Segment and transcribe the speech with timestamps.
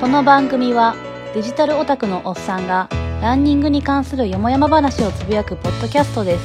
[0.00, 0.96] この番組は
[1.34, 2.88] デジタルオタクのおっさんが
[3.20, 6.42] ランニングに関するよもやま話をつぶやくポッドキャストです。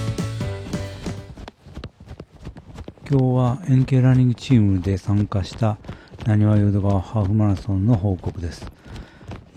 [3.10, 5.78] 今日は NK ランニングチームで参加した
[6.26, 8.70] なにわ淀川ハーフマラソンの報告です。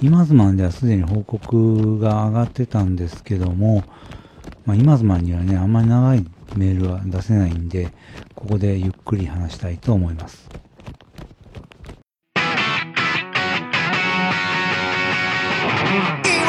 [0.01, 3.83] 今妻ではすでに報告が上がってたんですけども、
[4.65, 7.93] まあ、今妻にはねあんまり長いメールは出せないんで
[8.37, 10.49] ここでゆっくり話したいと思います。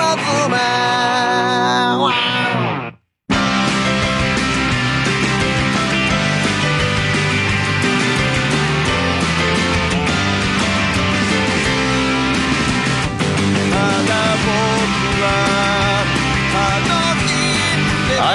[0.02, 0.06] は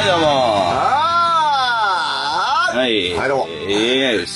[0.03, 0.27] い、どうも。
[2.79, 3.15] はい。
[3.15, 4.27] はいどうもえ。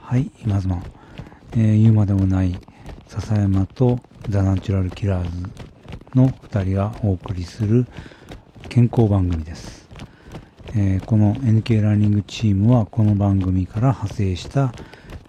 [0.00, 0.82] はい今妻、
[1.52, 2.58] えー言うまでもない
[3.20, 5.50] 笹山とザ・ナチュラルキラーズ
[6.14, 7.84] の2人がお送りする
[8.68, 9.88] 健康番組です、
[10.76, 14.72] えーこの NK ランニングチームはこの番組から派生した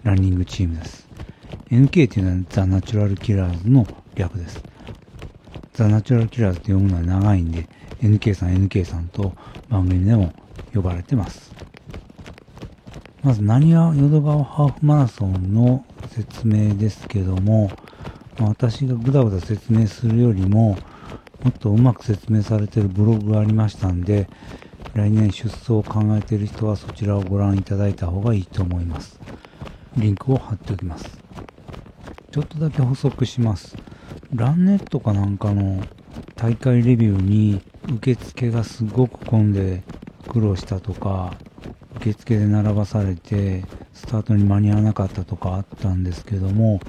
[0.04, 1.08] ランニングチームです。
[1.72, 4.64] NK っていうのはザ・ナチュラルキラーズの略です。
[5.74, 7.68] ザ・ナチュラルキラーズって読むのは長いんで
[8.00, 9.34] NK さん NK さんと
[9.68, 10.32] 番組でも
[10.72, 11.56] 呼ばれてます。
[13.22, 17.70] まず、何は淀川ハーフマラソンの説明ですけども、
[18.38, 20.76] まあ私がぐだぐだ説明するよりも、
[21.42, 24.28] もっとうまく説明されてるブログがありましたんで、
[24.94, 29.20] 来年出走を考えている人はそちらをご覧いただいた方がいいと思います。
[29.96, 31.18] リンクを貼っておきます。
[32.30, 33.76] ちょっとだけ補足します。
[34.34, 35.82] ランネットかなんかの
[36.36, 37.60] 大会レビューに
[37.94, 39.82] 受付がすごく混んで
[40.28, 41.34] 苦労したとか、
[41.96, 46.80] 受付で並ばされてスタートに間に合わなかったとかあったんですけども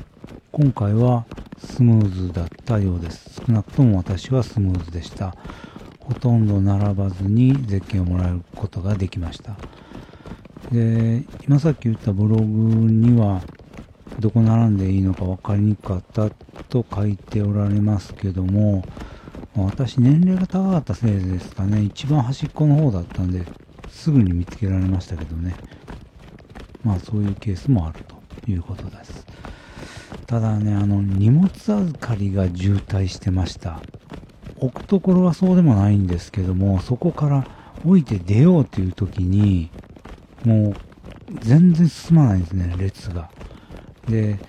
[0.51, 1.25] 今回は
[1.57, 3.41] スムーズだったようです。
[3.45, 5.35] 少なくとも私はスムーズでした。
[5.99, 9.55] ほとんど並ばずにゼッケンをもらえることができました。
[10.71, 13.41] で今さっき言ったブログには
[14.19, 16.31] どこ並んでいいのか分かりにくかった
[16.69, 18.83] と書いておられますけども
[19.55, 21.83] 私年齢が高かったせいですかね。
[21.83, 23.45] 一番端っこの方だったんで
[23.89, 25.57] すぐに見つけられましたけどね。
[26.83, 28.15] まあそういうケースもあると
[28.49, 29.25] いうことです。
[30.27, 33.81] ただねあの荷物預かりが渋滞してました。
[34.57, 37.47] 置くところはそうでもないんですけどもそこから
[37.83, 39.71] 置いて出ようという時に
[40.45, 40.75] もう
[41.39, 43.29] 全然進まないんですね列が。
[44.07, 44.39] で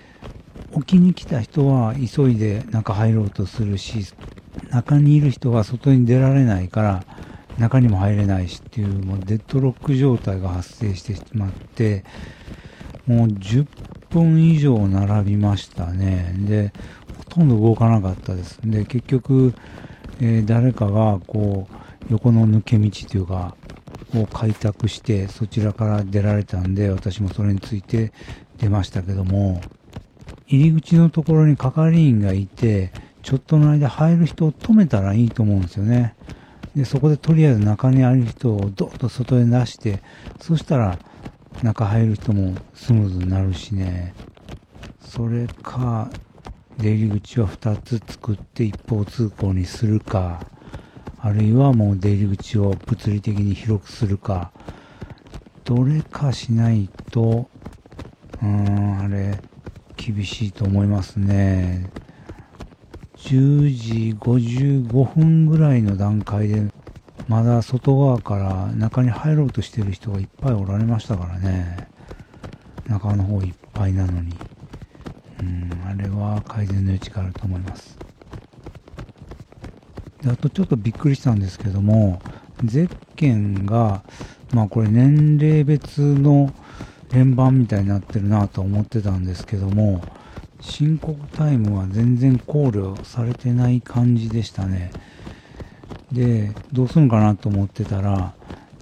[0.72, 4.06] 置きに来た人は急いで中入ろうとするし
[4.70, 7.04] 中にいる人が外に出られないから
[7.56, 12.04] 中にも入れないしっていうもうデッドロック状態が発生してしまって
[13.06, 13.66] もう10
[14.10, 16.34] 分以上並びましたね。
[16.38, 16.72] で
[17.12, 18.60] ほとんど動かなかったです。
[18.62, 19.54] で結局、
[20.20, 21.76] えー誰かがこう
[22.08, 23.56] 横の抜け道というか
[24.14, 28.12] を開拓してそちらから出られたんで私もそれについて
[28.58, 29.66] 出ましたけども
[30.46, 32.92] 入り口のところに係員がいて
[33.22, 36.16] ちょっとの間入る人を止めたらいいと思うんですよね。
[36.74, 40.02] でそこでとりあえず中にある人をドッと外へ出して
[40.38, 41.00] そしたら
[41.62, 44.16] 中入る人もスムーズになるしね。
[45.00, 46.14] それか
[46.78, 50.46] 出入り口を2つ作って一方通行にするか
[51.18, 54.52] あるいはもう出入り口を物理的に広くするか
[55.64, 57.50] どれかしないと
[58.42, 59.42] うーんあれ
[59.96, 61.92] 厳しいと思いますね。
[63.22, 66.70] 10時55分ぐらいの段階で
[67.28, 71.88] まだ外側から中に入ろうとしてる人がいっぱいおられましたからね。
[72.88, 74.34] 中の方いっぱいなのに。
[75.40, 77.96] うんあれは改善の余地があると思います。
[80.20, 82.20] であとちょっとびっくりしたんですけども
[82.64, 84.02] ゼッケンが
[84.52, 86.52] まあこれ年齢別の
[87.12, 90.02] 連番みたいになってるなと思ってたんですけども
[90.62, 94.94] 申告タイムは全然考慮されてない感じでしたね。
[96.12, 98.35] でどうするかなと思ってたら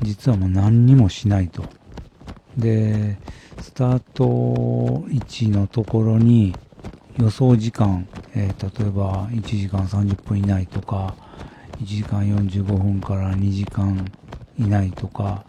[0.02, 1.70] 実はもう何にもしないと。
[2.56, 3.18] で
[3.58, 6.58] スタート位置のところに
[7.16, 11.16] 予想時間、えー例えば1時間30分以内とか
[11.80, 14.12] 1時間45分から2時間
[14.58, 15.46] 以内とか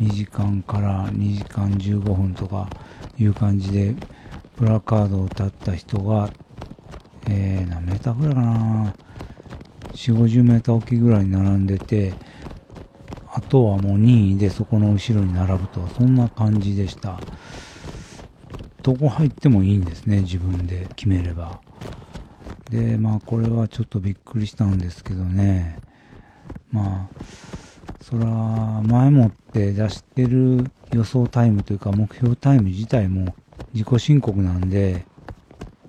[0.00, 2.72] 2時間から2時間15分とか
[3.18, 3.96] いう感じで
[4.56, 6.30] プラカードを立った人が、
[7.28, 8.94] えー、何メーターぐらいかな
[9.92, 12.14] 4 5 0メーター大きぐらいに並んでて
[13.32, 17.20] あとはもう任意でそこの後ろに並ぶとそんな感じでした
[18.84, 21.62] どこ入ってもいいんですね、自分で決めれば。
[22.70, 25.78] で、まあこれはちょっとびっくりしたんですけどね。
[26.70, 27.24] まあ、
[28.02, 33.34] そら、前もって出してる予想タイムというか目標タイム自体も
[33.74, 35.04] 自己申告なんで、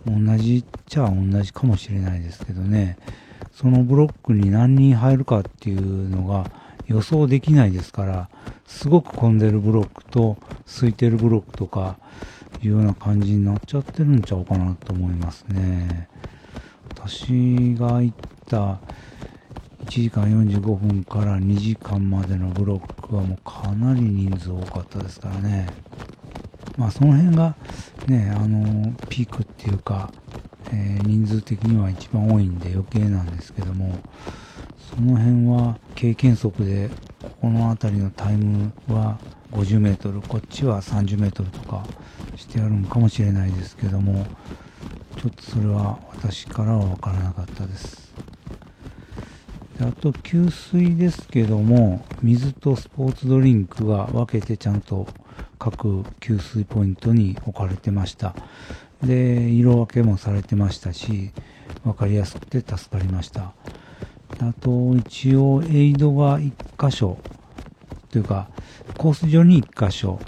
[0.06, 2.98] 同じっちゃ同じかもしれないですけどね。
[3.54, 6.50] そのブロックに何人入るかっていうのが
[6.88, 8.30] 予想できないですから、
[8.66, 11.98] すごく混んでるブロックと空いてるブロックとか
[12.62, 16.10] いうような感じになっちゃってるんちゃうかなと思いますね。
[16.90, 18.16] 私が行っ
[18.48, 18.80] た
[19.86, 25.68] 1時間45分から2時間までのブロックはもうかなり人数多かったですからね。
[26.76, 27.58] まあその辺が
[28.06, 30.14] ね、あの、ピークっていうか、
[30.72, 34.04] えー人数的には一番多いんで余計なんですけども、
[34.78, 36.92] その辺は経験則で、
[37.22, 41.90] ここの辺りのタイムは50メートル、こっちは30メートルとか
[42.36, 44.32] してあるんかもしれないですけども、
[45.16, 48.16] ちょっとそれは私からは分からなかったです。
[49.78, 55.10] であと給水ですけども、水とスポーツドリンクが分けてちゃんと
[55.66, 58.36] 各給水ポイントに置かれてました。
[59.02, 61.32] で、色分けもされてましたし、
[61.84, 63.54] 分かりやすくて助かりました。
[64.42, 67.18] あと、一応、エイドが1箇所、
[68.12, 68.48] というか、
[69.00, 70.20] コース上に1箇所、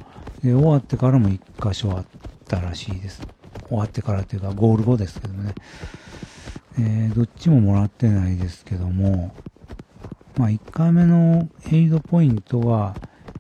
[0.44, 1.40] で、終わってからも1
[1.70, 2.06] 箇所あっ
[2.48, 3.22] たらしいです。
[3.68, 5.54] 終わってからというか、ゴール後ですけどね。
[6.80, 9.36] えーどっちももらってないですけども、
[10.36, 12.96] まあ、1回目のエイドポイントは、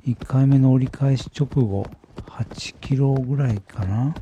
[0.07, 1.85] 1回目の折り返し直後、
[2.27, 4.15] 8キロぐらいかな？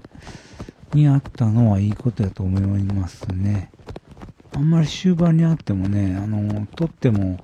[0.94, 3.70] にあったのはいいことだと思いますね。
[4.56, 7.40] あんまり終盤にあってもね、あの、取っても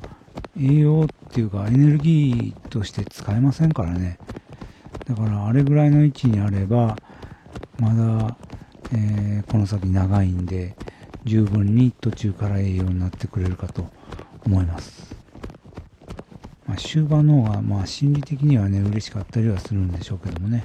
[0.60, 4.18] 栄養っていうかエネルギーとして使えませんからね。
[5.06, 6.96] だからあれぐらいの位置にあれば、
[7.78, 8.38] まだ、
[8.94, 10.76] えーこの先長いんで、
[11.26, 13.88] 十分に途中から栄養になってくれるかと
[14.46, 15.21] 思います。
[16.72, 20.64] まあ、終盤の方が、まあ、心理的にはね、嬉しかったりはするんでしょうけどもね。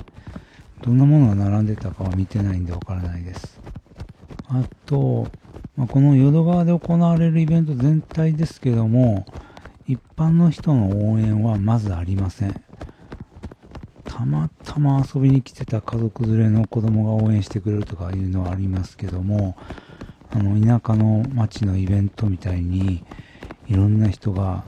[0.83, 3.61] どんなものが並んでたかは見てないんでわからないです。
[4.47, 5.27] あと、
[5.75, 9.27] まあ、この淀川で行われるイベント全体ですけども、
[9.89, 12.63] 一般の人の応援はまずありません。
[14.05, 19.57] たまたま遊びに来てた家族連れの子供が応援してくれるとかいうのはありますけども、
[20.31, 23.05] あの、田舎の町のイベントみたいに、
[23.67, 24.63] いろんな人が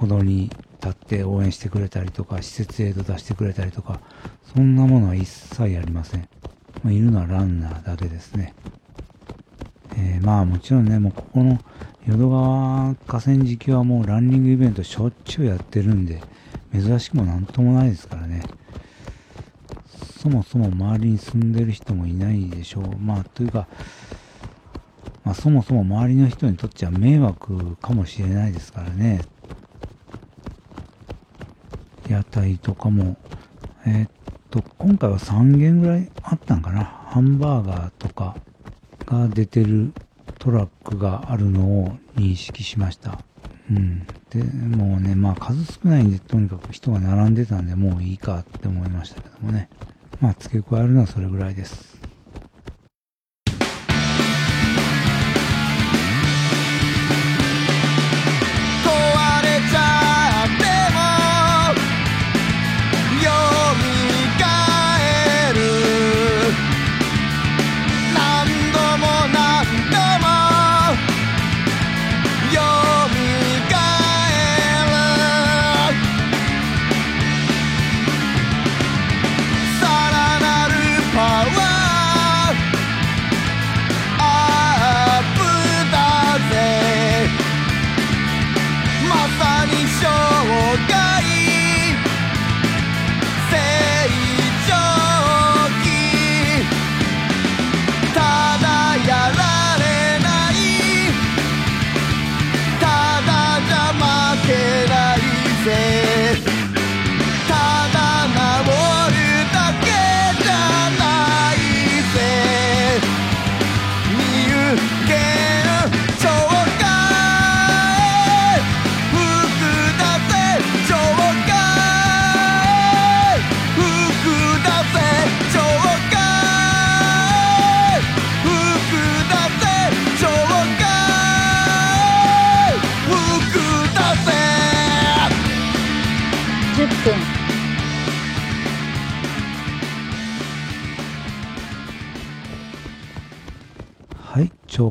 [0.00, 0.50] 歩道に
[0.82, 4.00] 立って応援してくれたりとか、施設エイド出してくれたりとか、
[4.54, 6.28] そんなものは一切ありません。
[6.82, 8.54] まあ、いるのはランナーだけですね。
[9.96, 11.58] えーまあもちろんね、もうここの
[12.06, 16.20] 淀川河川敷はもうランニングイベントしょっちゅうやってるんで、
[16.72, 18.42] 珍しくもなんともないですからね。
[20.20, 22.96] そもそも周りに住んでる人もいないでしょう。
[22.98, 23.66] まあというか、
[25.24, 29.22] まあそもそも周りの人にとっちゃ迷惑かもしれないですからね。
[32.12, 33.16] 屋台とかも、
[33.86, 34.10] えーっ
[34.50, 36.84] と、今回は3軒ぐらいあったんかな。
[36.84, 38.36] ハンバーガーとか
[39.06, 39.92] が出てる
[40.38, 43.20] トラックがあるのを認識しました。
[43.70, 44.06] うん。
[44.30, 49.70] で、もうね、まあ数少ないんで、とにかく人が並んでたんで、もういいかって思いましたけどもね。
[50.20, 51.95] まあ付け加えるのはそれぐらいです。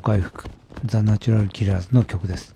[0.05, 0.47] 回復
[0.85, 2.53] ザ・ナチュラル・キラーズの曲です。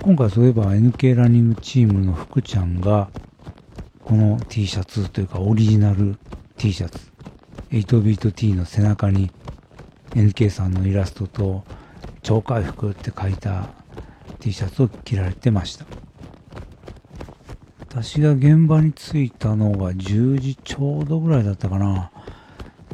[0.00, 3.10] 今回そういえば NK ランニングチームの福ちゃんが
[4.04, 6.16] この T シャツというかオリジナル
[6.56, 7.00] T シャツ
[7.72, 9.32] 8ビート T の背中に
[10.10, 11.64] NK さんのイラストと
[12.22, 13.68] 超回復って書いた
[14.38, 15.84] T シャツを着られてました。
[17.88, 22.12] 私が現場に着いたのが10時ちょうどぐらいだったかな。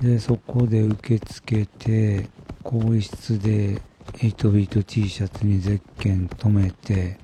[0.01, 2.31] でそこで受け付けて
[2.63, 3.81] 更衣室で
[4.15, 7.19] 8ビート T シャツにゼッケン止めて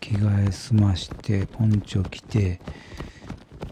[0.00, 2.60] 着替え済ましてポンチョ着て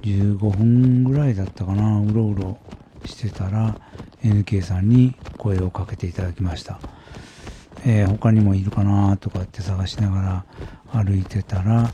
[0.02, 2.00] 15分ぐらいだったかな。
[2.00, 2.58] うろうろ
[3.04, 3.80] してたら
[4.22, 6.80] NK さんに声をかけていただきました、
[7.84, 10.44] えー他にもいるかなとかって探しなが
[10.92, 11.92] ら歩いてたら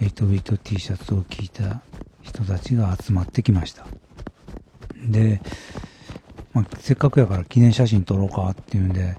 [0.00, 1.82] 8ビート T シャツを着た
[2.22, 3.86] 人たちが集まってきました。
[5.04, 5.40] で、
[6.54, 9.16] まあ、せっかくやから記念写真撮ろうかっていうんで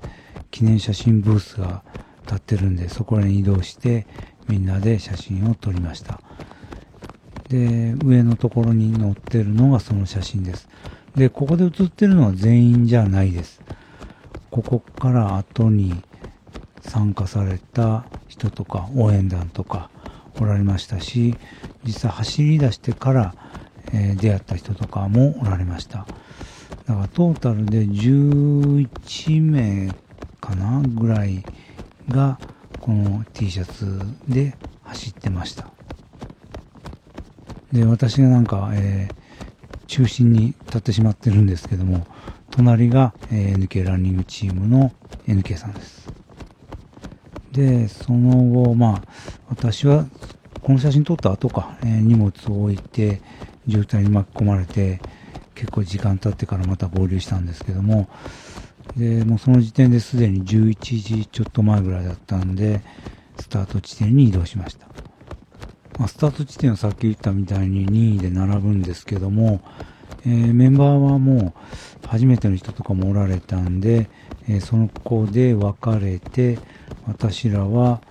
[0.51, 1.83] 記念写真ブースが
[2.23, 4.05] 立ってるんでそこらに移動して
[4.47, 6.21] みんなで写真を撮りました。
[7.49, 10.67] で上のところに載ってるのがその写真です。
[11.15, 13.61] でここで写ってるのは全員じゃないです。
[14.49, 16.03] ここから後に
[16.81, 19.89] 参加された人とか応援団とか
[20.39, 21.35] おられましたし
[21.83, 23.35] 実際走り出してから、
[23.91, 26.05] え出会った人とかもおられました。
[26.85, 29.93] だからトータルで11名
[30.41, 31.43] かなぐらい
[32.09, 32.39] が
[32.79, 35.69] この T シャツで走ってました。
[37.71, 39.23] で私がなんか、えー
[39.85, 42.07] 中心に立ってしまってるんですけども
[42.49, 44.91] 隣が、えー NK ランニングチームの
[45.27, 46.09] NK さんです。
[47.51, 49.01] でその後まあ
[49.49, 50.07] 私は
[50.61, 53.21] この写真撮った後か、えー荷物を置いて
[53.69, 54.99] 渋滞に巻き込まれて
[55.55, 58.09] 結構時間経ってからまた合流したんですけども。
[58.97, 62.81] でもうその時点ですでに11時ちょっと前ぐらいだったんで
[63.39, 64.87] スタート地点に移動しました。
[65.97, 69.61] まあ、スタート地点はさっき言ったみたいに2位で並ぶんですけども、
[70.25, 71.53] えーメンバーはも
[72.03, 74.09] う初めての人とかもおられたんで、
[74.47, 76.59] えーその子で分かれて
[77.07, 78.01] 私らは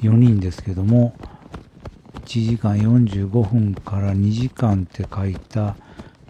[0.00, 1.14] 4人ですけども
[2.24, 5.76] 1時間45分から2時間って書いた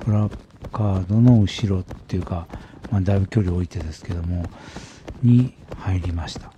[0.04, 0.28] プラ
[0.72, 2.46] カードの後ろっていうか、
[2.90, 4.44] まあ、だいぶ距離置いてですけども
[5.22, 6.52] に入りました。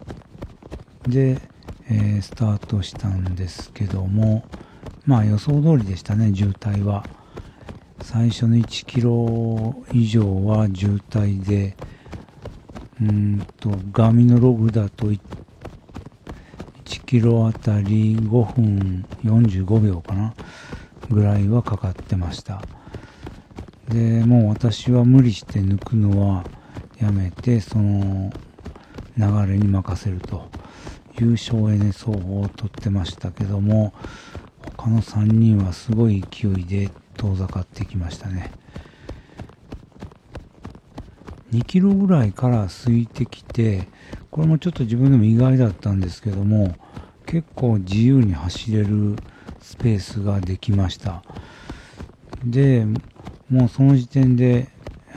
[1.06, 1.40] で、
[1.88, 4.44] えースタートしたんですけども
[5.04, 7.04] まあ予想通りでしたね渋滞は。
[8.02, 11.76] 最初の1キロ以上は渋滞で
[13.00, 15.20] うんとガミのログだと1
[17.04, 20.34] キロあたり5分45秒かな
[21.10, 22.62] ぐらいはかかってました。
[23.88, 26.44] でもう私は無理して抜くのは
[26.98, 28.32] やめてその
[29.16, 30.50] 流れに任せると。
[31.18, 33.94] 優勝 NSO を取ってましたけども
[34.76, 38.52] 他の3人はすごい勢いで遠ざかってきましたね。
[41.52, 43.88] 2キロぐらいから空いてきて
[44.30, 46.74] これもちょっと自分でも意外だったんですけども
[47.24, 49.16] 結構自由に走れる
[49.60, 51.22] スペースができました。
[52.44, 52.86] で
[53.50, 54.68] もうその時点で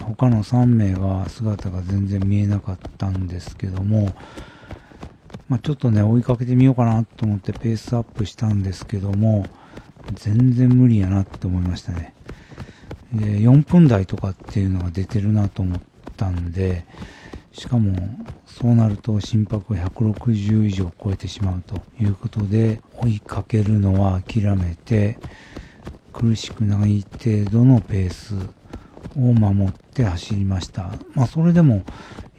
[0.02, 4.14] 他の3名は姿が全然見えなかったんですけども、
[5.48, 9.46] まあ、ちょっとね追いかけてみようかなと思ってペースアップしたんですけども
[10.14, 12.14] 全然無理やなって思いましたね。
[13.14, 15.82] で4分台とかっていうのが出てるなと思っ
[16.16, 16.86] たんで
[17.52, 17.96] しかも
[18.46, 25.18] そうなると心拍が160以上超えてしまうということで追いかけるのは諦めて
[26.12, 28.36] 苦しくない程度のペース
[29.16, 30.92] を守って走りました。
[31.14, 31.84] まあそれでも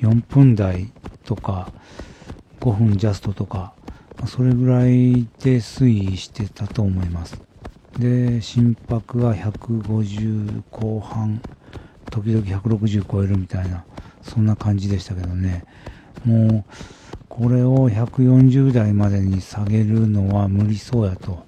[0.01, 0.93] 4分台
[1.25, 1.73] とか
[2.61, 3.73] 5分ジャストとか、
[4.21, 7.41] まそれぐらいで推移してたと思います。
[7.99, 11.41] で、心拍が150後半、
[12.11, 13.85] 時々160超えるみたいな、
[14.23, 15.65] そんな感じでしたけどね。
[16.25, 16.65] もう、
[17.31, 21.47] これを140台までに下げるのは無理そうやと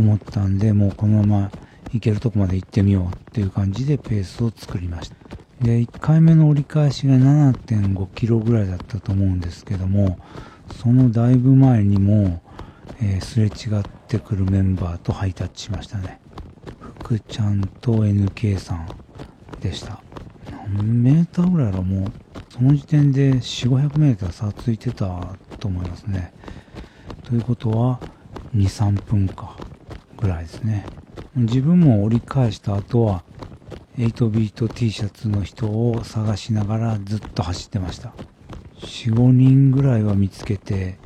[0.00, 1.50] 思ったんで、もうこのまま
[1.92, 5.16] 行けるとこまで行ってみようっていう感じでペースを作りました。
[5.62, 10.18] で、1回目の折り返しが7.5キロぐらいだったと思うんですけども、
[10.80, 12.42] そのだいぶ前にも、
[13.00, 16.20] えーすれ違ってくるメンバーとハイタッチしましたね。
[17.00, 18.88] 福ちゃんと NK さん
[19.60, 20.02] でした。
[20.74, 22.12] 何メーターぐらいやろもう、
[22.50, 26.32] その時点で4、500メーター差ついてたと思いますね。
[27.24, 28.00] ということは、
[28.54, 29.56] 2、3分か、
[30.20, 30.84] ぐらいですね。
[31.34, 33.22] 自分も折り返した後は、
[33.96, 38.12] 8ビート T シャツの人を探しながらずっと走ってました。
[38.80, 40.98] 4、5人ぐらいは見つけて、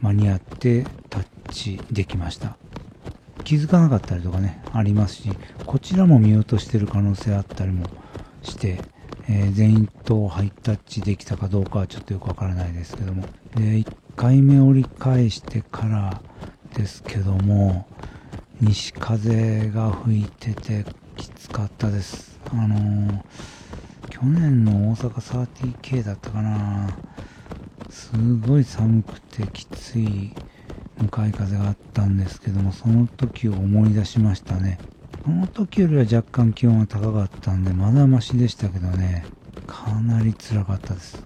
[0.00, 2.56] 間に合ってタッチできました。
[3.44, 5.30] 気づかなかったりとかね、ありますし、
[5.66, 7.86] こちらも見落としてる可能性あったりも
[8.42, 8.80] して、
[9.28, 13.22] えー全員とハイタッチできたかどうかはちょっとよくわからないですけども。
[13.54, 13.86] で、1
[14.16, 16.20] 回目折り返してから
[16.74, 17.86] ですけども、
[18.60, 20.84] 西風が吹いてて
[21.16, 22.38] きつかったです。
[22.50, 23.24] あのー
[24.10, 25.46] 去年の大阪
[25.80, 26.90] 30K だったかな
[27.88, 28.10] す
[28.46, 30.32] ごい寒くてきつい
[31.00, 34.78] 向かい風があったんですけども、その時を思い出しましたね。
[35.24, 39.24] その時よりは若干気温が高かったんで、まだマシでしたけどね、
[39.66, 41.24] かなり辛かったです。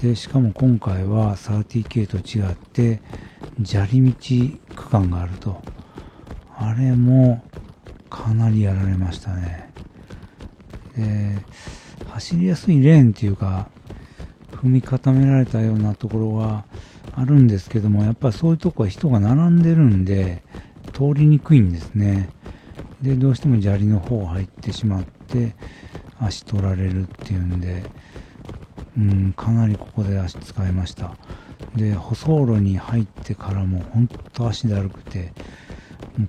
[0.00, 3.02] で、しかも今回は 30K と違って、
[3.64, 5.60] 砂利道区間があると。
[6.56, 7.42] あれも
[8.08, 9.70] かなりやられましたね。
[10.96, 11.36] で、
[12.10, 13.68] 走りやすいレーンっていうか、
[14.52, 16.64] 踏み固められたようなところは
[17.12, 20.42] あるんですけども、やっぱりそういうとこは人が並んでるんで、
[20.92, 22.30] 通りにくいんですね。
[23.02, 25.54] で、どうしても砂利の方入ってしまって、
[26.18, 27.84] 足取られるっていうんで、
[28.96, 31.14] うん、かなりここで足使いました。
[31.74, 35.32] で、舗装路に入ってからも本当足だるくて、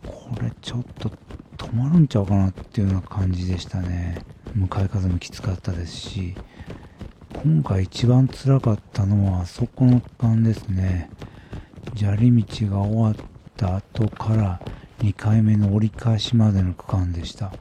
[0.05, 1.09] これちょっと
[1.57, 4.21] 止まるんちゃうかなっていうような感じでしたね。
[4.53, 6.35] 向かい風もきつかったですし、
[7.43, 11.09] 今回一番辛かったのはあそこの区間ですね。
[11.95, 13.15] 砂利道が終わっ
[13.55, 14.61] た後から
[14.99, 17.53] 2回目の折り返しまでの区間でした。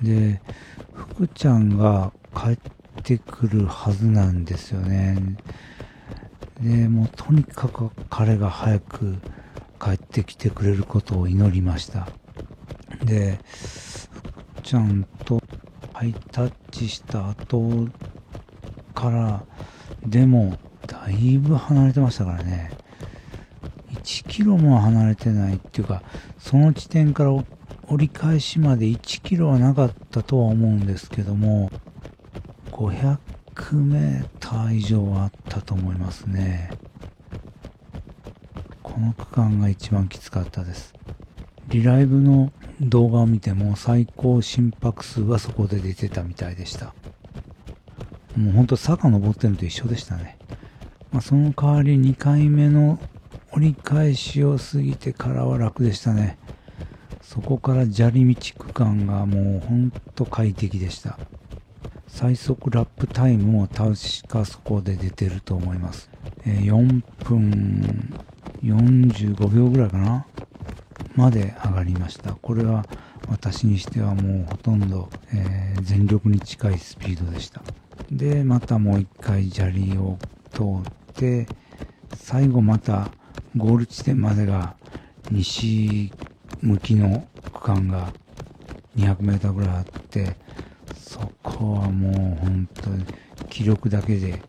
[0.00, 0.40] で、
[0.92, 2.58] 福ちゃんが帰っ
[3.02, 5.18] てくるはずなんですよね。
[6.60, 9.16] で、もうとにかく彼が早く
[10.22, 12.08] ってきてくれることを祈りました。
[13.04, 13.38] で、
[14.62, 15.42] ちゃんと
[15.92, 17.88] ハイタッチした後
[18.94, 19.44] から、
[20.06, 22.70] でも、だいぶ離れてましたからね。
[23.90, 26.02] 1キロも離れてないっていうか、
[26.38, 27.32] その地点から
[27.88, 31.70] 折り返しまで1キロはなかったとは思うんですけども、
[32.72, 33.18] 500
[33.74, 36.70] メーター以上はあったと思いますね。
[38.96, 40.94] この区間が一番きつかったです。
[41.68, 46.94] リライブの動画を見ても最高心拍数はそこで出てたみたいでした。
[48.38, 50.38] もうほんと坂登ってるのと一緒でしたね。
[51.12, 52.98] まあ、その代わり2回目の
[53.52, 56.38] 折り返しを過ぎてからは楽でしたね。
[57.20, 61.18] そこから砂利道区間がもうほんと快適でした。
[62.08, 66.08] 最速ラップタイムも確かそこで出てると思います。
[66.46, 68.14] え4分
[68.66, 70.26] 45秒ぐらいかな
[71.14, 72.32] まで上がりました。
[72.34, 72.84] これは
[73.28, 77.62] 私にしてはもうほとんど、えー全力に近いスピードでした。
[78.10, 80.18] で、またもう一回砂利を
[80.52, 81.46] 通って、
[82.16, 83.10] 最後また
[83.56, 84.74] ゴール地点までが
[85.30, 86.12] 西
[86.60, 88.12] 向きの区間が
[88.96, 90.36] 200メーターぐらいあって、
[90.96, 93.04] そこはもう本当に
[93.48, 94.42] 気力だけで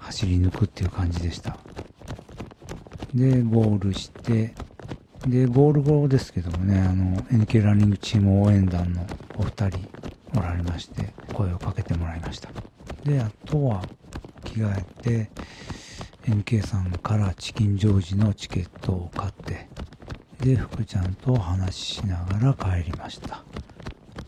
[0.00, 1.58] 走り抜くっていう感じでした。
[3.14, 4.54] で、ゴールして、
[5.26, 9.78] で、ゴール後ですけどもね、あの、NK ランニングチーム応援団のお二人
[10.34, 12.48] おられまして、声をかけてもらいました。
[13.04, 13.84] で、あとは
[14.44, 15.30] 着替えて、
[16.24, 19.68] NK さんからチキンジョージのチケットを買って、
[20.40, 23.44] で、福ちゃんと話ししながら帰りました。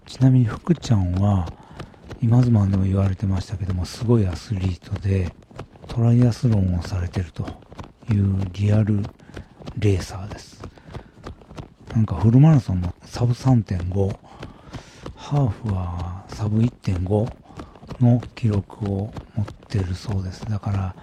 [0.07, 1.51] ちなみに福ちゃんは、
[2.20, 5.35] 今ズマンでも言われてましたけども、すごいアスリートで、
[5.88, 7.63] トライアスロンをされてると
[8.11, 9.03] いうリアル
[9.79, 10.62] レーサーです。
[11.95, 14.17] なんかフルマラソンのサブ3.5、
[15.14, 17.33] ハーフはサブ1.5
[18.01, 20.45] の記録を持ってるそうです。
[20.47, 20.97] だから、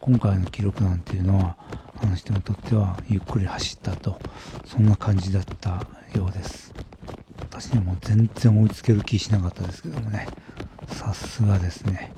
[0.00, 1.56] 今回の記録なんていうのは、
[2.02, 4.18] あの人にとってはゆっくり走ったと、
[4.64, 6.72] そんな感じだったようです。
[7.40, 10.26] 私にはもう全然追いつける気しなかったですけどもね。
[10.88, 12.12] さすがですね。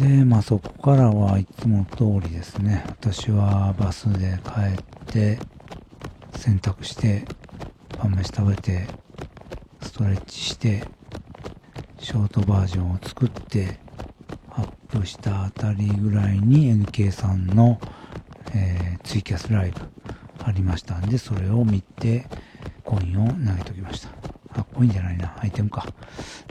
[0.00, 2.84] で、まあそこからはいつも通りですね。
[2.88, 5.38] 私はバスで帰って、
[6.34, 7.26] 洗濯して、
[7.98, 8.86] 晩飯食べて、
[9.82, 10.88] ストレッチして、
[11.98, 13.78] ショートバージョンを作って、
[14.48, 17.78] アップしたあたりぐらいに NK さんの、
[18.54, 19.80] えーツイキャスライブ
[20.44, 22.26] ありましたんで、それを見て、
[22.84, 24.08] コインを投げときました。
[24.54, 25.86] あ、コインじゃないな、アイテムか。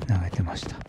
[0.07, 0.88] 投げてました。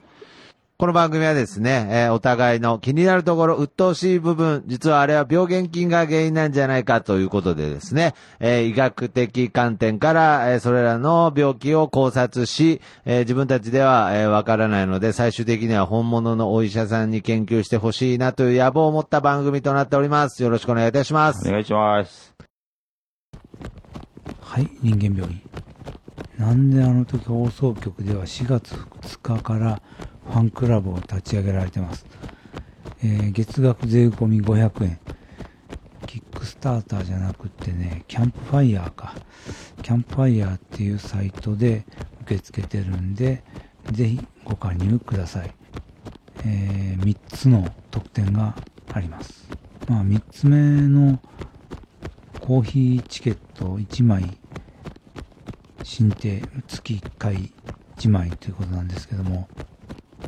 [0.81, 20.41] この番組はですね、えーお互いの気になるところ、鬱陶しい部分、実はあれは病原菌が原因なんじゃないかということでですね、えー医学的観点から、えーそれらの病気を考察し、えー自分たちでは、えーわからないので、最終的には本物のお医者さんに研究してほしいなという野望を持った番組となっております。
[20.41, 21.47] よろしくお願いいたします。
[21.47, 22.33] お願いします。
[24.41, 25.41] はい、人間病院。
[26.39, 29.79] なんであの時放送局では4月2日から
[30.25, 32.05] ファンクラブを立ち上げられてます。
[33.03, 34.99] えー月額税込み500円。
[36.07, 39.15] キックスターターじゃなくってね、キャンプファイヤーか。
[39.81, 41.85] キャンプファイヤーっていうサイトで
[42.21, 43.43] 受け付けてるんで、
[43.91, 45.53] ぜひご加入ください。
[46.45, 48.55] え3つの特典が
[48.93, 49.47] あります。
[49.87, 50.57] まあ3つ目
[50.87, 51.19] の
[52.39, 54.37] コーヒーチケット1枚
[55.83, 57.51] 申請月1回
[57.97, 59.47] 1枚ということなんですけども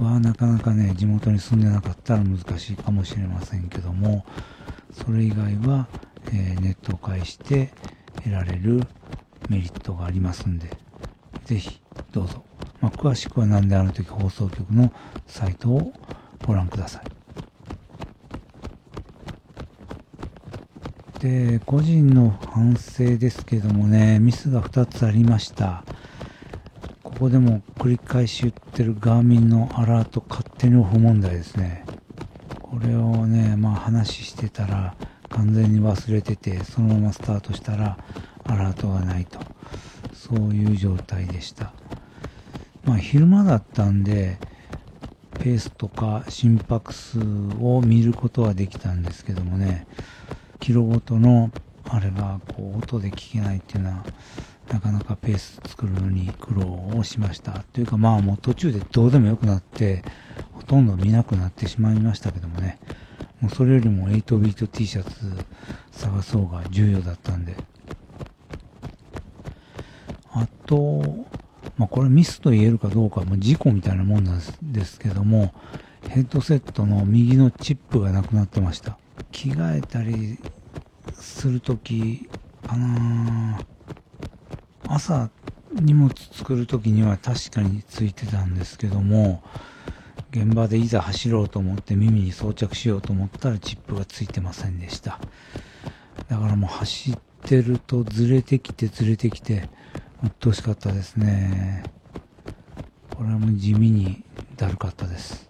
[0.02, 4.26] はなかなかね地元に住んでなかったら難しいかもしれませんけども
[4.92, 5.88] それ以外は、
[6.28, 7.74] えーネットを介して
[8.16, 8.82] 得られる
[9.50, 10.70] メリットがありますんで
[11.46, 12.44] ぜひどうぞ、
[12.80, 14.94] まあ、詳しくはなんであの時放送局の
[15.28, 15.94] サイトを
[16.46, 17.24] ご覧ください
[21.24, 25.86] で、個人の反省ですけどもね、ミスが2つありました。
[27.24, 31.86] ここでも繰り返し言ってるガーミンのアラート勝手にオフ問題ですね。
[32.62, 34.98] これをね、まあ話してたら
[35.30, 37.98] 完全に忘れてて、そのままスタートしたら
[38.44, 39.40] アラートがないと。
[40.14, 41.72] そういう状態でした。
[42.84, 44.38] まあ昼間だったんで、
[45.40, 47.20] ペースとか心拍数
[47.62, 49.88] を見ることはできたんですけどもね、
[50.60, 51.52] キロごとの
[51.86, 54.04] あれがこう音で聞けないっていうのは
[54.74, 57.64] なかなかペース作るのに苦労をしました。
[57.74, 60.04] というかまあもう途中でどうでもよくなって
[60.52, 62.80] ほとんど見なくなってしまいましたけどもね。
[63.40, 65.32] もうそれよりも8ビート T シャツ
[65.92, 67.56] 探そうが重要だったんで。
[70.32, 71.28] あと
[71.78, 75.54] まあこれミスと言えるかどうかもう事故みたいなもんなんですけども
[76.10, 78.98] ヘッドセットの右のチップがなくなってました。
[79.32, 80.40] 着替えたり
[81.14, 82.28] するとき
[82.68, 83.62] かな
[84.94, 85.32] 朝
[85.74, 89.42] 荷物作るときには確かについてたんですけども
[90.30, 95.20] 現場でいざ走ろうと思って耳に装着しようと思ったらチップがついてませんでした。
[96.28, 99.70] だからもう走ってるとずれてきてずれてきて
[100.24, 101.84] うっとしかったですね。
[103.16, 104.24] これはもう地味に
[104.58, 105.50] だるかったです。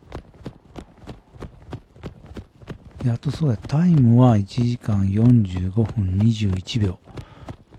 [3.04, 7.00] で、あとそうだ、タイムは1時間45分21秒。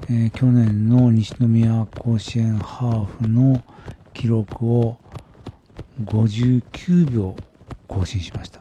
[0.08, 3.62] えー去年の西宮甲子園ハーフの
[4.12, 4.98] 記録を
[6.04, 7.36] 59秒
[7.88, 8.60] 更新しました。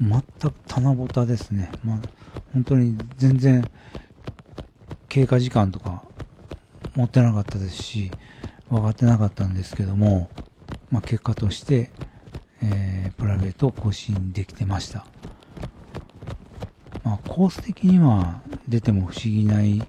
[0.00, 1.70] 全く棚ぼたですね。
[1.84, 1.98] まあ、
[2.52, 3.70] 本当に全然
[5.08, 6.02] 経過時間とか
[6.94, 8.10] 持ってなかったですし、
[8.68, 10.28] 分かってなかったんですけども、
[10.90, 11.90] まあ、結果として、
[12.62, 15.06] えープライベートを更新できてました。
[17.04, 19.86] まあ、コース的には出ても不思議ない、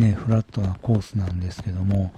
[0.00, 2.12] ね、フラットなコースなんですけども、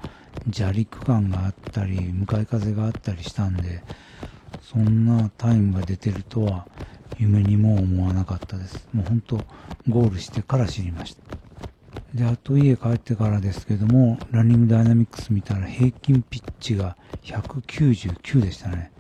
[0.53, 3.83] 砂利区間があったり、向かい風があったりしたんで、
[4.63, 6.67] そんなタイムが出てるとは
[7.19, 8.89] 夢にも思わなかったです。
[8.93, 9.37] もう本当、
[9.89, 11.23] ゴールしてから知りました。
[12.15, 18.93] で、あと家帰ってからですけども、ランニングダイナミックス見たら平均ピッチが199でしたね。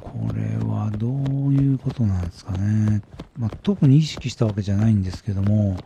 [0.00, 3.02] これはどういうことなんですかね。
[3.36, 5.76] まあ、特に意識したわけじゃないんですけども、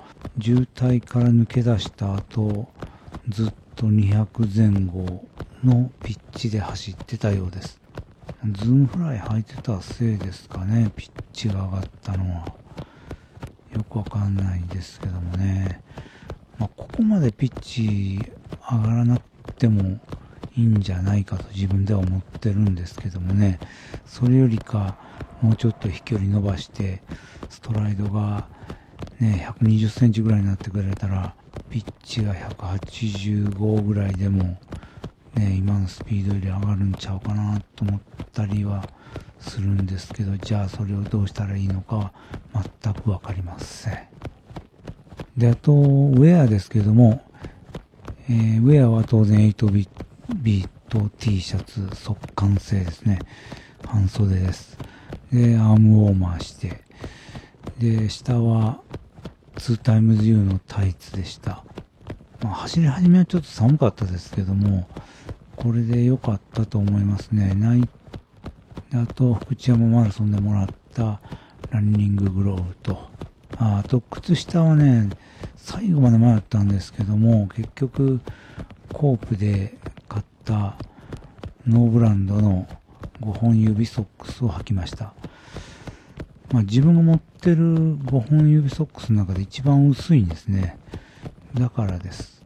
[0.41, 2.69] 渋滞から抜け出した後、
[3.29, 5.27] ずっと200前後
[5.65, 7.81] のピッチで走ってたようです。
[8.53, 12.55] ズームフライ履いてたせいですかね、ピッチが上がったのは。
[13.75, 15.83] よくわかんないですけどもね。
[16.59, 18.19] まあ、ここまでピッチ
[18.71, 19.99] 上がらなくても
[20.57, 23.59] いいんじゃないかと自分では思ってるんですけどもね。
[24.07, 24.97] それよりか、
[25.43, 27.03] もうちょっと飛距離伸ばして、
[27.49, 28.49] ストライドが
[29.21, 31.35] ね、120センチぐらいになってくれたら、
[31.71, 34.59] ピッチが185ぐらいでも、
[35.35, 38.01] ね、今のスピードより上がるんちゃうかなと思っ
[38.33, 38.89] たりは
[39.39, 42.13] するんですけど、じゃあそれをどうしたらいいのかは
[42.83, 43.99] 全くわかりません。
[45.37, 47.23] で、あと、ウェアですけども、
[48.29, 49.71] えーウェアは当然8
[50.87, 53.19] ビビート T シャツ速乾製ですね。
[53.85, 54.79] 半袖です。
[55.33, 56.83] で、アームウォーマーして、
[57.79, 58.81] で、下は
[59.57, 61.65] 2times U のタイツでした。
[62.43, 64.89] まあ、走り始めはちょっと寒かったですけども、
[65.57, 67.55] これで良かったと思いますね。
[67.55, 67.81] ナイ
[68.91, 71.21] であと、福知山マラソンでもらった
[71.71, 73.09] ランニンググローブと、
[73.59, 75.11] ああと、靴下はね、
[75.57, 78.21] 最後まで迷ったんですけども、結局、
[78.93, 79.77] コープで
[80.47, 80.77] った
[81.67, 82.69] ノーブランドの
[83.21, 85.13] 5本指ソックスを履きました。
[86.53, 90.79] まあ、自分が持ってる5本指ソックスの中で一番薄いんですね。
[91.55, 92.45] だからです。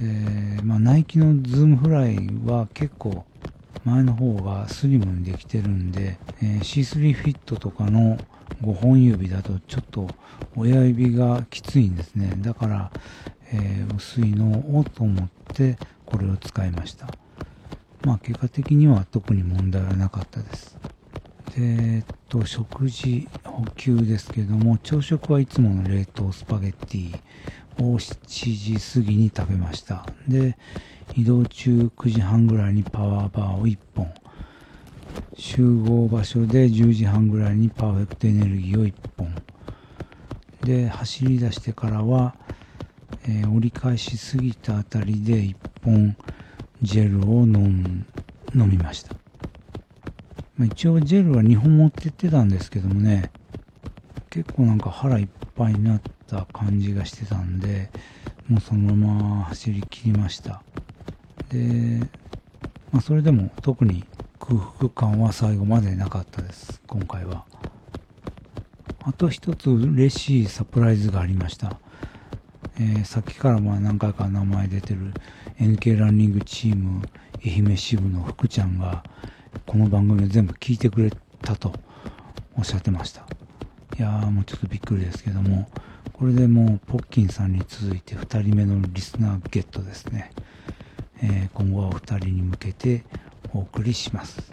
[0.00, 3.26] で、まあ、ナイキのズームフライは結構
[3.84, 8.16] 前の方がスリムにできてるんで、えー C3 フィットとかの
[8.62, 10.08] 5本指だとちょっと
[10.56, 12.32] 親指がきついんですね。
[12.38, 12.90] だから、
[13.52, 17.08] えー薄いのをと思ってこれを使いました。
[18.04, 20.78] まあ結果的には特に問題はなかったです。
[21.56, 27.16] で、えっと、食事補給ですけども、朝食はいつもの冷凍スパゲッティ
[27.82, 30.06] を7時過ぎに食べました。
[30.28, 30.56] で、
[31.14, 34.12] 移動中9時半ぐらいにパワーバーを1本。
[35.38, 39.34] 集合場所で10時半ぐらいにパーフェクトエネルギーを1本。
[40.62, 42.34] で、走り出してからは、
[43.24, 46.16] えー折り返し過ぎたあたりで1本
[46.82, 48.04] ジェルを飲
[48.54, 49.14] みました。
[50.64, 53.30] 一応ジェルは2本持ってってたんですけどもね、
[54.30, 57.90] 結構なんか腹いっぱいになった感じがしてたんで、
[58.48, 60.62] もうそのまま走り切りました。
[61.50, 62.00] で、
[62.90, 64.04] まあ、それでも特に
[64.40, 67.44] 空腹感は最後までなかったです、今回は。
[69.02, 71.78] あと一つ嬉しいサプライズがありました。
[72.78, 75.12] えーさっきからまあ何回か名前出てる
[75.58, 77.02] NK ランニングチーム
[77.44, 79.02] 愛媛支部の福ちゃんが
[79.64, 81.10] この番組を全部聞いてくれ
[81.42, 81.72] たと
[82.56, 83.26] おっしゃってました。
[83.98, 85.68] いやーもうちょっとびっくりですけども、
[86.12, 90.32] これでもうポッキンさんに続いて2人目のリスナーゲットですね。
[91.22, 93.04] えー今後はお二人に向けて
[93.54, 94.52] お送りします。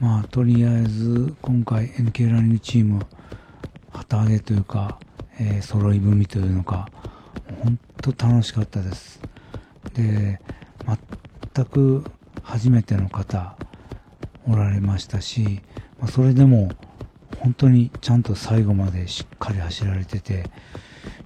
[0.00, 3.06] まあ、とりあえず、今回 NK ランニングチーム、
[3.90, 4.98] 旗揚げというか、
[5.38, 6.88] えー揃い踏みというのか、
[7.62, 9.20] 本当楽しかったです。
[9.94, 10.40] で、
[11.54, 12.04] 全く
[12.42, 13.56] 初めての方、
[14.46, 15.60] おられましたし、
[15.98, 16.70] まあ、それでも、
[17.38, 20.50] 本当にちゃんと最後までしっかり走られてて、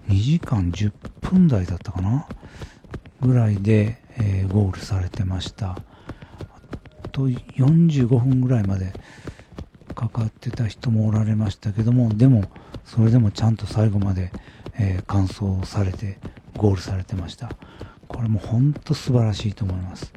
[0.09, 2.27] 2時間10分台だったかな
[3.21, 5.71] ぐらいで、えーゴールされてました。
[5.71, 8.93] あと45分ぐらいまで
[9.95, 12.45] かかってた人もおられましたけども、でも、
[12.89, 14.33] それでもちゃんと最後まで、
[14.79, 16.19] えー完走されて、
[16.57, 17.51] ゴールされてました。
[18.09, 20.13] これも本当素晴らしいと思います。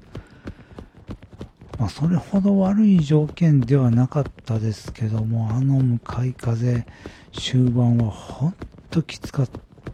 [1.78, 6.86] まあ、それほど悪い条件ではなかったですけども、あの向かい風、
[7.34, 8.56] 終盤は本
[8.90, 9.50] 当きつかっ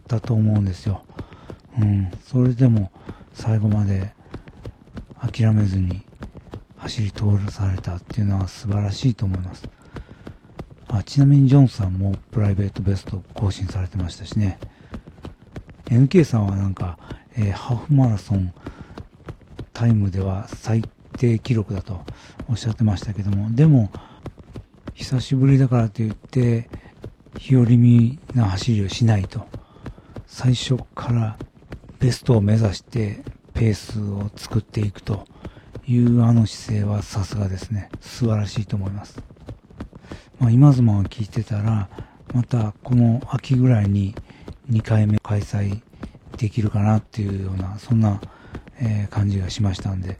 [0.06, 1.02] たと思うんですよ。
[1.80, 2.92] うん、それでも
[3.32, 4.12] 最後まで
[5.20, 6.02] 諦めずに
[6.76, 9.68] 走り通されたっていうのは素晴らしいと思います。
[10.88, 14.58] あちなみにジョンさんもプライベートベスト更新されてましたしね。
[15.86, 16.98] NK さんはなんか、
[17.36, 18.52] えーハーフマラソン
[19.72, 20.82] タイムでは最
[21.18, 22.00] 低記録だと
[22.48, 23.90] おっしゃってましたけども、でも、
[24.94, 26.68] 久しぶりだからといって、
[27.38, 29.46] 日和見な走りをしないと。
[30.26, 31.36] 最初から
[31.98, 33.22] ベストを目指して
[33.54, 35.26] ペースを作っていくと
[35.86, 37.90] いうあの姿勢はさすがですね。
[38.00, 39.22] 素晴らしいと思います。
[40.40, 41.88] まあ、今妻を聞いてたら、
[42.32, 44.14] またこの秋ぐらいに
[44.70, 45.80] 2回目開催
[46.36, 48.20] できるかなっていうような、そんな、
[48.80, 50.18] えー感じがしましたんで、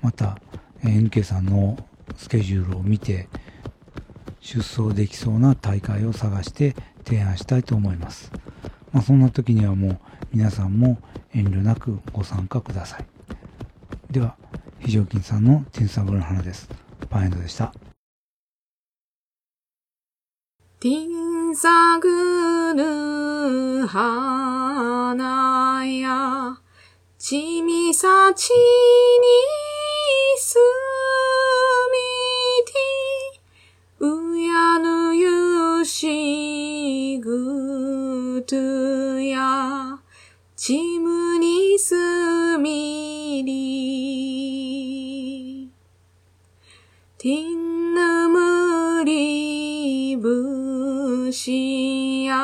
[0.00, 0.38] また、
[0.82, 1.76] えー NK さんの
[2.16, 3.28] スケジュールを見て、
[4.40, 8.30] 出走できそうな大会を探して提案したいと思います。
[8.92, 9.98] まあ、そんな時にはもう
[10.32, 10.98] 皆さんも
[11.34, 13.04] 遠慮なくご参加ください。
[14.10, 14.36] では、
[14.78, 16.68] 非常勤さんのティンサブルの花です。
[17.10, 17.74] パンエンドでした。
[20.78, 26.58] ティンサグル花や、
[27.18, 28.56] ちみさちに
[30.36, 30.58] す
[32.60, 32.74] みて、
[34.00, 38.54] うやぬゆしぐと
[39.18, 39.98] や、
[40.56, 43.66] ちむにすみり。
[51.36, 52.34] しや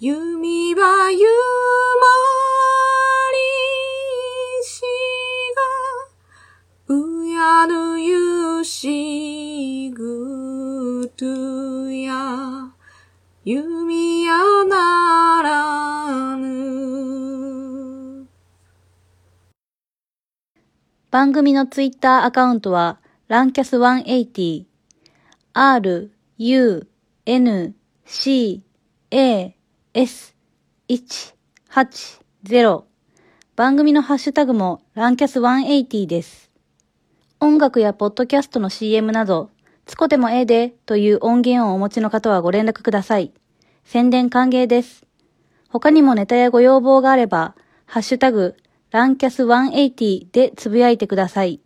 [0.00, 2.06] 弓はゆま
[3.32, 3.38] り
[4.66, 4.82] し
[6.88, 11.24] がうやぬゆしぐと
[11.88, 12.72] や
[13.44, 18.26] 弓やならぬ。
[21.12, 24.64] 番組のツイッターアカウントはランキャス180
[25.54, 26.87] r, u,
[27.30, 27.74] n,
[28.06, 28.62] c,
[29.10, 29.54] a,
[29.92, 30.34] s,
[30.88, 32.84] 180
[33.54, 36.50] 番組のハッシュタグもランキャス180です。
[37.38, 39.50] 音楽やポッドキャストの CM など、
[39.84, 43.34] つこでもええでという音源をお持ちの方はご連絡ください。
[43.84, 45.04] 宣伝歓迎です。
[45.68, 48.56] 他にもネタやご要望があれば、ハッシュタグ、
[48.90, 51.60] ランキャス180でつぶやいてください。